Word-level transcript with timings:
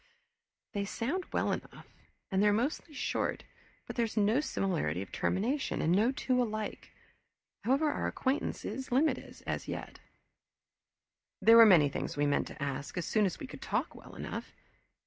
"They 0.73 0.83
sound 0.83 1.31
well 1.31 1.51
enough, 1.51 1.85
and 2.31 2.41
they're 2.41 2.51
mostly 2.51 2.91
short, 2.91 3.43
but 3.85 3.95
there's 3.95 4.17
no 4.17 4.39
similarity 4.41 5.03
of 5.03 5.11
termination 5.11 5.79
and 5.79 5.91
no 5.95 6.11
two 6.11 6.41
alike. 6.41 6.91
However, 7.65 7.91
our 7.91 8.07
acquaintance 8.07 8.65
is 8.65 8.91
limited 8.91 9.43
as 9.45 9.67
yet." 9.67 9.99
There 11.39 11.57
were 11.57 11.67
many 11.67 11.87
things 11.87 12.17
we 12.17 12.25
meant 12.25 12.47
to 12.47 12.59
ask 12.63 12.97
as 12.97 13.05
soon 13.05 13.27
as 13.27 13.37
we 13.39 13.45
could 13.45 13.61
talk 13.61 13.93
well 13.93 14.15
enough. 14.15 14.55